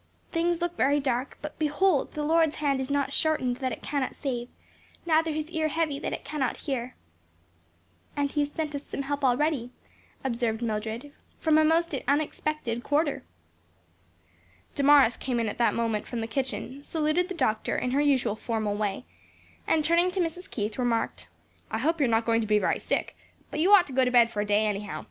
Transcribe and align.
"Things 0.31 0.61
look 0.61 0.75
very 0.75 0.99
dark 0.99 1.37
but 1.43 1.59
'behold, 1.59 2.13
the 2.13 2.23
Lord's 2.23 2.55
hand 2.55 2.81
is 2.81 2.89
not 2.89 3.13
shortened 3.13 3.57
that 3.57 3.71
it 3.71 3.83
cannot 3.83 4.15
save; 4.15 4.49
neither 5.05 5.29
his 5.29 5.51
ear 5.51 5.67
heavy 5.67 5.99
that 5.99 6.11
it 6.11 6.25
cannot 6.25 6.57
hear.'" 6.65 6.95
"And 8.17 8.31
he 8.31 8.41
has 8.41 8.51
sent 8.51 8.73
us 8.73 8.81
some 8.83 9.03
help 9.03 9.23
already," 9.23 9.69
observed 10.23 10.63
Mildred; 10.63 11.13
"from 11.37 11.59
a 11.59 11.63
most 11.63 11.93
unexpected 12.07 12.81
quarter." 12.83 13.23
Damaris 14.73 15.17
came 15.17 15.39
in 15.39 15.47
at 15.47 15.59
that 15.59 15.75
moment 15.75 16.07
from 16.07 16.19
the 16.19 16.25
kitchen, 16.25 16.83
saluted 16.83 17.29
the 17.29 17.35
doctor 17.35 17.77
in 17.77 17.91
her 17.91 18.01
usual 18.01 18.35
formal 18.35 18.73
way, 18.73 19.05
and 19.67 19.85
turning 19.85 20.09
to 20.09 20.19
Mrs. 20.19 20.49
Keith, 20.49 20.79
remarked, 20.79 21.27
"I 21.69 21.77
hope 21.77 21.99
you're 21.99 22.09
not 22.09 22.25
going 22.25 22.41
to 22.41 22.47
be 22.47 22.57
very 22.57 22.79
sick; 22.79 23.15
but 23.51 23.59
you'd 23.59 23.71
ought 23.75 23.85
to 23.85 23.93
go 23.93 24.03
to 24.03 24.09
bed 24.09 24.31
for 24.31 24.41
to 24.41 24.47
day, 24.47 24.65
anyhow. 24.65 24.99